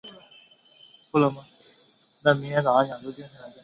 [1.11, 3.21] 卢莫人口变化图示